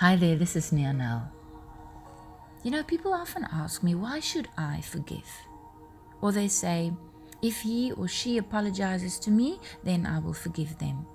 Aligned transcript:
Hi 0.00 0.14
there, 0.14 0.36
this 0.36 0.56
is 0.56 0.72
Nia. 0.72 1.32
You 2.62 2.70
know, 2.70 2.82
people 2.82 3.14
often 3.14 3.46
ask 3.50 3.82
me, 3.82 3.94
why 3.94 4.20
should 4.20 4.46
I 4.58 4.82
forgive? 4.82 5.26
Or 6.20 6.32
they 6.32 6.48
say, 6.48 6.92
if 7.40 7.62
he 7.62 7.92
or 7.92 8.06
she 8.06 8.36
apologizes 8.36 9.18
to 9.20 9.30
me, 9.30 9.58
then 9.84 10.04
I 10.04 10.18
will 10.18 10.34
forgive 10.34 10.76
them. 10.78 11.06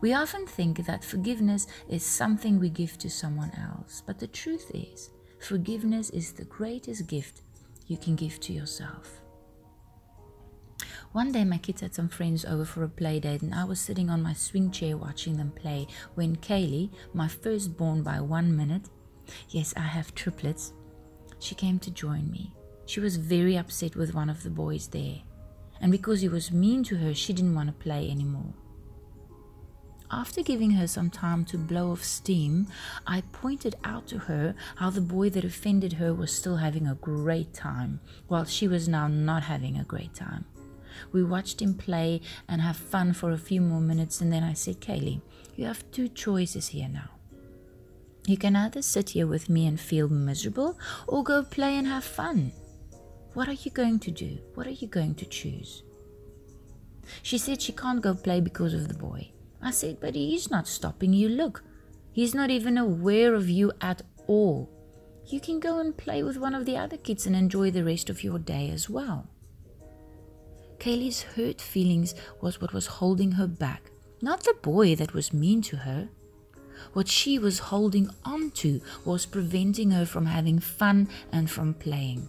We 0.00 0.12
often 0.12 0.46
think 0.46 0.86
that 0.86 1.04
forgiveness 1.04 1.66
is 1.88 2.04
something 2.04 2.60
we 2.60 2.70
give 2.70 2.98
to 2.98 3.10
someone 3.10 3.50
else, 3.58 4.00
but 4.06 4.20
the 4.20 4.28
truth 4.28 4.70
is, 4.72 5.10
forgiveness 5.40 6.10
is 6.10 6.30
the 6.30 6.44
greatest 6.44 7.08
gift 7.08 7.42
you 7.88 7.96
can 7.96 8.14
give 8.14 8.38
to 8.42 8.52
yourself. 8.52 9.21
One 11.12 11.30
day, 11.30 11.44
my 11.44 11.58
kids 11.58 11.82
had 11.82 11.94
some 11.94 12.08
friends 12.08 12.42
over 12.46 12.64
for 12.64 12.84
a 12.84 12.88
play 12.88 13.20
date, 13.20 13.42
and 13.42 13.54
I 13.54 13.64
was 13.64 13.78
sitting 13.78 14.08
on 14.08 14.22
my 14.22 14.32
swing 14.32 14.70
chair 14.70 14.96
watching 14.96 15.36
them 15.36 15.50
play 15.50 15.86
when 16.14 16.36
Kaylee, 16.36 16.90
my 17.12 17.28
firstborn 17.28 18.02
by 18.02 18.18
one 18.18 18.56
minute, 18.56 18.88
yes, 19.50 19.74
I 19.76 19.80
have 19.80 20.14
triplets, 20.14 20.72
she 21.38 21.54
came 21.54 21.78
to 21.80 21.90
join 21.90 22.30
me. 22.30 22.54
She 22.86 23.00
was 23.00 23.18
very 23.18 23.58
upset 23.58 23.94
with 23.94 24.14
one 24.14 24.30
of 24.30 24.42
the 24.42 24.48
boys 24.48 24.88
there, 24.88 25.18
and 25.82 25.92
because 25.92 26.22
he 26.22 26.30
was 26.30 26.50
mean 26.50 26.82
to 26.84 26.96
her, 26.96 27.12
she 27.12 27.34
didn't 27.34 27.54
want 27.54 27.68
to 27.68 27.84
play 27.84 28.10
anymore. 28.10 28.54
After 30.10 30.42
giving 30.42 30.72
her 30.72 30.86
some 30.86 31.10
time 31.10 31.44
to 31.46 31.58
blow 31.58 31.92
off 31.92 32.04
steam, 32.04 32.68
I 33.06 33.22
pointed 33.32 33.76
out 33.84 34.06
to 34.08 34.18
her 34.18 34.54
how 34.76 34.88
the 34.88 35.00
boy 35.02 35.28
that 35.30 35.44
offended 35.44 35.94
her 35.94 36.14
was 36.14 36.32
still 36.32 36.56
having 36.56 36.86
a 36.86 36.94
great 36.94 37.52
time, 37.52 38.00
while 38.28 38.46
she 38.46 38.66
was 38.66 38.88
now 38.88 39.08
not 39.08 39.42
having 39.42 39.76
a 39.78 39.84
great 39.84 40.14
time. 40.14 40.46
We 41.10 41.24
watched 41.24 41.60
him 41.60 41.74
play 41.74 42.20
and 42.48 42.60
have 42.60 42.76
fun 42.76 43.12
for 43.12 43.32
a 43.32 43.38
few 43.38 43.60
more 43.60 43.80
minutes, 43.80 44.20
and 44.20 44.32
then 44.32 44.44
I 44.44 44.52
said, 44.52 44.80
Kaylee, 44.80 45.20
you 45.56 45.66
have 45.66 45.90
two 45.90 46.08
choices 46.08 46.68
here 46.68 46.88
now. 46.88 47.10
You 48.26 48.36
can 48.36 48.54
either 48.54 48.82
sit 48.82 49.10
here 49.10 49.26
with 49.26 49.48
me 49.48 49.66
and 49.66 49.80
feel 49.80 50.08
miserable, 50.08 50.78
or 51.08 51.24
go 51.24 51.42
play 51.42 51.76
and 51.76 51.86
have 51.86 52.04
fun. 52.04 52.52
What 53.34 53.48
are 53.48 53.52
you 53.54 53.70
going 53.70 53.98
to 54.00 54.10
do? 54.10 54.38
What 54.54 54.66
are 54.66 54.70
you 54.70 54.86
going 54.86 55.14
to 55.16 55.26
choose? 55.26 55.82
She 57.22 57.38
said 57.38 57.60
she 57.60 57.72
can't 57.72 58.00
go 58.00 58.14
play 58.14 58.40
because 58.40 58.74
of 58.74 58.88
the 58.88 58.94
boy. 58.94 59.30
I 59.60 59.70
said, 59.70 59.98
but 60.00 60.14
he's 60.14 60.50
not 60.50 60.68
stopping 60.68 61.12
you. 61.12 61.28
Look, 61.28 61.64
he's 62.12 62.34
not 62.34 62.50
even 62.50 62.78
aware 62.78 63.34
of 63.34 63.48
you 63.48 63.72
at 63.80 64.02
all. 64.26 64.70
You 65.26 65.40
can 65.40 65.60
go 65.60 65.78
and 65.78 65.96
play 65.96 66.22
with 66.22 66.36
one 66.36 66.54
of 66.54 66.66
the 66.66 66.76
other 66.76 66.96
kids 66.96 67.26
and 67.26 67.34
enjoy 67.34 67.70
the 67.70 67.84
rest 67.84 68.10
of 68.10 68.22
your 68.22 68.38
day 68.38 68.70
as 68.70 68.90
well. 68.90 69.28
Kaylee's 70.82 71.22
hurt 71.22 71.60
feelings 71.60 72.12
was 72.40 72.60
what 72.60 72.72
was 72.72 72.98
holding 72.98 73.30
her 73.32 73.46
back, 73.46 73.92
not 74.20 74.42
the 74.42 74.56
boy 74.62 74.96
that 74.96 75.14
was 75.14 75.32
mean 75.32 75.62
to 75.62 75.76
her. 75.76 76.08
What 76.92 77.06
she 77.06 77.38
was 77.38 77.70
holding 77.70 78.10
on 78.24 78.50
to 78.62 78.80
was 79.04 79.24
preventing 79.24 79.92
her 79.92 80.04
from 80.04 80.26
having 80.26 80.58
fun 80.58 81.08
and 81.30 81.48
from 81.48 81.74
playing. 81.74 82.28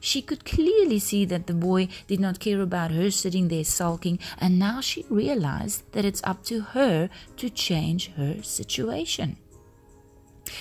She 0.00 0.20
could 0.20 0.44
clearly 0.44 0.98
see 0.98 1.24
that 1.24 1.46
the 1.46 1.54
boy 1.54 1.88
did 2.06 2.20
not 2.20 2.40
care 2.40 2.60
about 2.60 2.90
her 2.90 3.10
sitting 3.10 3.48
there 3.48 3.64
sulking, 3.64 4.18
and 4.36 4.58
now 4.58 4.82
she 4.82 5.06
realized 5.08 5.90
that 5.92 6.04
it's 6.04 6.20
up 6.24 6.44
to 6.44 6.60
her 6.60 7.08
to 7.38 7.48
change 7.48 8.10
her 8.18 8.42
situation. 8.42 9.38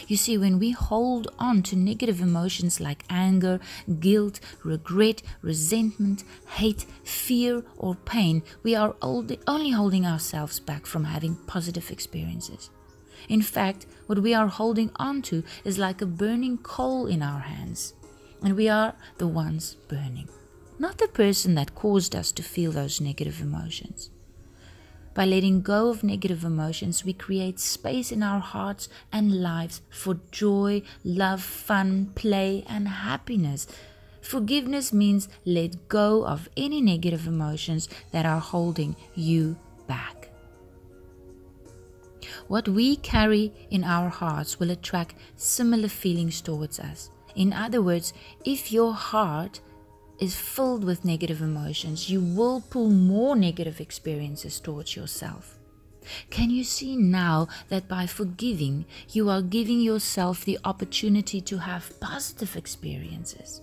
You 0.07 0.17
see, 0.17 0.37
when 0.37 0.59
we 0.59 0.71
hold 0.71 1.27
on 1.39 1.63
to 1.63 1.75
negative 1.75 2.21
emotions 2.21 2.79
like 2.79 3.03
anger, 3.09 3.59
guilt, 3.99 4.39
regret, 4.63 5.21
resentment, 5.41 6.23
hate, 6.47 6.85
fear, 7.03 7.63
or 7.77 7.95
pain, 7.95 8.43
we 8.63 8.75
are 8.75 8.95
only 9.01 9.71
holding 9.71 10.05
ourselves 10.05 10.59
back 10.59 10.85
from 10.85 11.05
having 11.05 11.35
positive 11.47 11.91
experiences. 11.91 12.69
In 13.29 13.41
fact, 13.41 13.85
what 14.07 14.19
we 14.19 14.33
are 14.33 14.47
holding 14.47 14.91
on 14.97 15.21
to 15.23 15.43
is 15.63 15.77
like 15.77 16.01
a 16.01 16.05
burning 16.05 16.57
coal 16.57 17.07
in 17.07 17.21
our 17.21 17.39
hands, 17.39 17.93
and 18.41 18.55
we 18.55 18.67
are 18.67 18.95
the 19.17 19.27
ones 19.27 19.75
burning, 19.87 20.27
not 20.77 20.97
the 20.97 21.07
person 21.07 21.55
that 21.55 21.75
caused 21.75 22.15
us 22.15 22.31
to 22.33 22.43
feel 22.43 22.71
those 22.71 22.99
negative 22.99 23.39
emotions. 23.41 24.09
By 25.13 25.25
letting 25.25 25.61
go 25.61 25.89
of 25.89 26.03
negative 26.03 26.43
emotions, 26.43 27.05
we 27.05 27.13
create 27.13 27.59
space 27.59 28.11
in 28.11 28.23
our 28.23 28.39
hearts 28.39 28.89
and 29.11 29.43
lives 29.43 29.81
for 29.89 30.19
joy, 30.31 30.81
love, 31.03 31.41
fun, 31.43 32.11
play, 32.15 32.63
and 32.67 32.87
happiness. 32.87 33.67
Forgiveness 34.21 34.91
means 34.91 35.29
let 35.45 35.87
go 35.87 36.25
of 36.25 36.49
any 36.57 36.81
negative 36.81 37.27
emotions 37.27 37.89
that 38.11 38.25
are 38.25 38.39
holding 38.39 38.95
you 39.13 39.55
back. 39.85 40.29
What 42.47 42.67
we 42.67 42.95
carry 42.95 43.53
in 43.69 43.83
our 43.83 44.09
hearts 44.09 44.59
will 44.59 44.71
attract 44.71 45.15
similar 45.35 45.89
feelings 45.89 46.41
towards 46.41 46.79
us. 46.79 47.11
In 47.35 47.53
other 47.53 47.81
words, 47.81 48.13
if 48.45 48.71
your 48.71 48.93
heart 48.93 49.59
is 50.23 50.37
filled 50.37 50.85
with 50.85 51.03
negative 51.03 51.41
emotions, 51.41 52.09
you 52.09 52.21
will 52.21 52.61
pull 52.61 52.89
more 52.89 53.35
negative 53.35 53.81
experiences 53.81 54.57
towards 54.57 54.95
yourself. 54.95 55.59
Can 56.29 56.49
you 56.49 56.63
see 56.63 56.95
now 56.95 57.49
that 57.67 57.89
by 57.89 58.07
forgiving, 58.07 58.85
you 59.09 59.29
are 59.29 59.41
giving 59.41 59.81
yourself 59.81 60.45
the 60.45 60.59
opportunity 60.63 61.41
to 61.41 61.57
have 61.57 61.99
positive 61.99 62.55
experiences? 62.55 63.61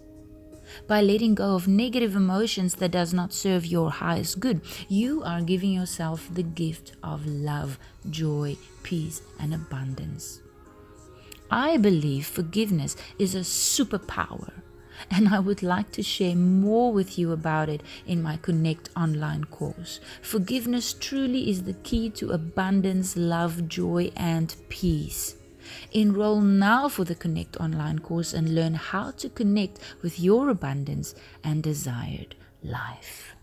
By 0.87 1.01
letting 1.01 1.35
go 1.35 1.55
of 1.55 1.67
negative 1.67 2.15
emotions 2.15 2.75
that 2.75 2.93
does 2.93 3.15
not 3.15 3.33
serve 3.33 3.65
your 3.65 3.91
highest 3.91 4.39
good, 4.39 4.61
you 4.89 5.23
are 5.25 5.41
giving 5.41 5.73
yourself 5.73 6.29
the 6.33 6.45
gift 6.45 6.93
of 7.03 7.27
love, 7.27 7.79
joy, 8.11 8.57
peace, 8.83 9.23
and 9.41 9.55
abundance. 9.55 10.41
I 11.51 11.79
believe 11.79 12.27
forgiveness 12.27 12.97
is 13.19 13.35
a 13.35 13.41
superpower 13.41 14.53
and 15.11 15.29
I 15.29 15.39
would 15.39 15.63
like 15.63 15.93
to 15.93 16.03
share 16.03 16.37
more 16.37 16.93
with 16.93 17.19
you 17.19 17.33
about 17.33 17.69
it 17.69 17.83
in 18.07 18.23
my 18.23 18.37
Connect 18.37 18.91
online 18.97 19.45
course. 19.45 20.01
Forgiveness 20.23 20.93
truly 20.93 21.49
is 21.51 21.63
the 21.63 21.75
key 21.75 22.11
to 22.11 22.31
abundance, 22.31 23.17
love, 23.17 23.69
joy, 23.69 24.13
and 24.17 24.55
peace. 24.69 25.37
Enroll 25.93 26.41
now 26.41 26.89
for 26.89 27.05
the 27.05 27.15
Connect 27.15 27.57
online 27.59 28.01
course 28.01 28.33
and 28.33 28.55
learn 28.55 28.75
how 28.75 29.13
to 29.13 29.29
connect 29.29 29.79
with 30.03 30.19
your 30.19 30.49
abundance 30.49 31.15
and 31.45 31.63
desired 31.63 32.35
life. 32.63 33.37